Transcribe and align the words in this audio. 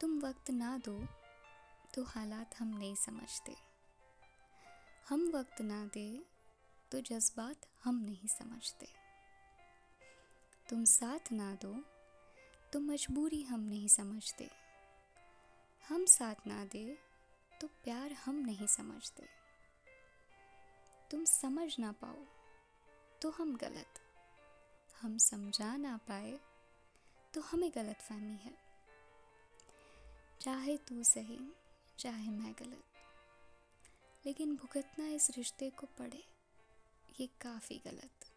तुम 0.00 0.20
वक्त 0.20 0.50
ना 0.50 0.78
दो 0.78 1.06
तो 1.94 2.02
हालात 2.04 2.54
हम 2.58 2.68
नहीं 2.78 2.94
समझते। 2.94 3.56
हम 5.08 5.30
वक्त 5.34 5.60
ना 5.60 5.84
दे 5.84 6.24
तो 6.92 7.00
जज्बात 7.00 7.66
हम 7.84 7.94
नहीं 7.94 8.28
समझते। 8.28 8.88
तुम 10.68 10.84
साथ 10.84 11.32
ना 11.32 11.54
दो 11.54 11.74
तो 12.72 12.80
मजबूरी 12.80 13.42
हम 13.42 13.60
नहीं 13.60 13.88
समझते। 13.88 14.50
हम 15.88 16.04
साथ 16.04 16.46
ना 16.46 16.64
दे 16.64 16.98
तो 17.60 17.66
प्यार 17.66 18.12
हम 18.12 18.34
नहीं 18.34 18.66
समझते। 18.66 19.28
तुम 21.10 21.24
समझ 21.24 21.78
ना 21.78 21.92
पाओ 21.92 22.24
तो 23.22 23.30
हम 23.30 23.56
गलत। 23.56 24.00
हम 25.02 25.18
समझा 25.18 25.76
ना 25.76 25.96
पाए 25.96 26.40
तो 27.34 27.40
हमें 27.40 27.70
गलत 27.74 28.00
फहमी 28.00 28.36
है। 28.36 28.69
चाहे 30.40 30.76
तू 30.76 31.02
सही, 31.02 31.38
चाहे 31.98 32.30
मैं 32.30 32.52
गलत। 32.52 32.84
लेकिन 34.26 34.56
भुगतना 34.56 35.08
इस 35.08 35.30
रिश्ते 35.36 35.70
को 35.70 35.86
पड़े, 35.86 36.24
ये 37.20 37.26
काफ़ी 37.26 37.82
गलत। 37.84 38.29